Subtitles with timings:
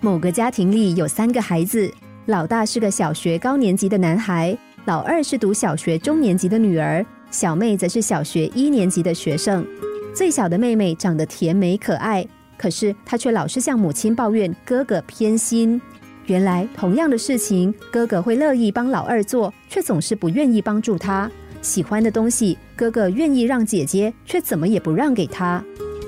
[0.00, 1.92] 某个家庭里有三个孩子，
[2.26, 9.66] 老大是个小学高年级的男孩，老二是读小学中年级的女儿，小妹则是小学一年级的学生。
[10.14, 12.24] 最小的妹妹长得甜美可爱，
[12.56, 15.80] 可是她却老是向母亲抱怨哥哥偏心。
[16.26, 21.28] 原来同样的事情，哥哥会乐意帮老二做，却总是不愿意帮助他。
[21.60, 25.62] 喜欢的东西，哥哥愿意让姐姐，却怎么也不让给他。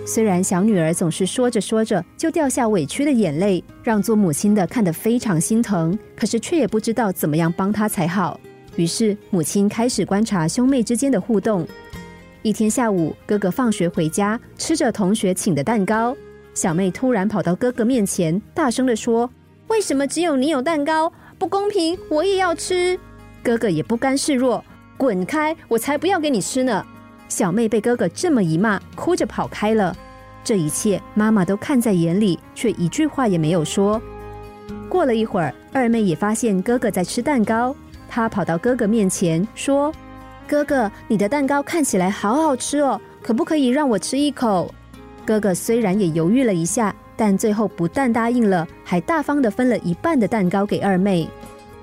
[0.07, 8.41] 虽然小女儿总是说着说着就掉下委屈的眼泪，让做母亲的看得非常心疼，可是却也不知道怎么样帮她才好。
[8.77, 11.67] 于是母亲开始观察兄妹之间的互动。
[12.43, 16.17] 一天下午，哥哥放学回家，吃着同学请的蛋糕，
[16.55, 19.31] 小妹突然跑到哥哥面前，大声的说。
[19.69, 21.13] 为什么只有你有蛋糕？
[21.39, 21.97] 不公平！
[22.09, 22.99] 我也要吃。
[23.43, 24.65] 哥哥也不甘示弱，
[24.97, 25.57] 滚开！
[25.69, 26.85] 我才不要给你吃呢！
[27.31, 29.97] 小妹被哥哥这么一骂，哭着跑开了。
[30.45, 33.99] 这一切妈妈都看在眼里，却一句话也没有说。
[34.91, 37.75] 过了一会儿，二妹也发现哥哥在吃蛋糕，
[38.07, 39.91] 她跑到哥哥面前说
[40.47, 44.75] ：“哥哥，你的蛋糕看起来好好吃哦，可不可以让我吃一口？”
[45.25, 46.95] 哥哥虽然也犹豫了一下。
[47.17, 51.29] 但最后不但答应了，还大方的分了一半的蛋糕给二妹。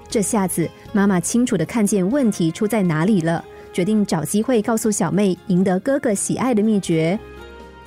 [0.10, 3.46] 这下子妈妈清楚的看见问题出在哪里了，
[3.78, 7.20] 决定找机会告诉小妹赢得哥哥喜爱的秘诀。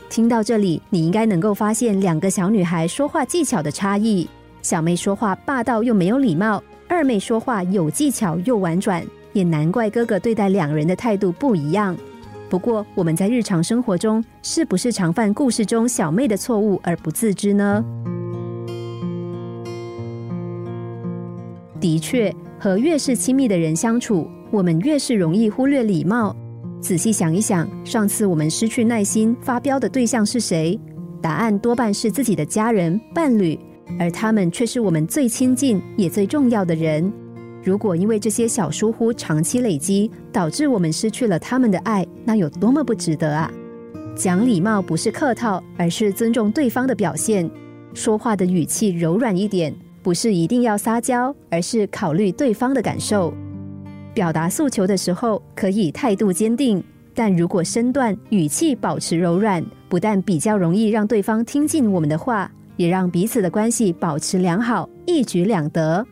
[0.08, 4.28] 听到这里，你应该能够发现两个小女孩说话技巧的差异。
[4.62, 11.96] 小妹说话霸道又没有礼貌，二妹说话有技巧又婉转，也难怪哥哥对待两人的态度不一样。
[12.48, 17.84] 不过，我们在日常生活中是不是常犯故事中小妹的错误而不自知呢？
[21.80, 26.34] 的确，和越是亲密的人相处，我们越是容易忽略礼貌。
[26.80, 30.78] 仔细想一想，上次我们失去耐心发飙的对象是谁？
[31.20, 33.58] 答案多半是自己的家人、伴侣，
[33.98, 37.12] 而他们却是我们最亲近也最重要的人。
[37.62, 43.52] 如果因为这些小疏忽长期累积，导致我们失去了他们的爱，那有多么不值得啊！
[44.16, 47.48] 讲礼貌不是客套，而是尊重对方的表现。
[47.92, 53.34] 说话的语气柔软一点，不是一定要撒娇，而是考虑对方的感受。
[54.14, 56.82] 表达诉求的时候，可以态度坚定，
[57.14, 66.06] 但如果身段语气保持柔软，不但比较容易让对方听进我们的话，也让彼此的关系保持良好，一举两得。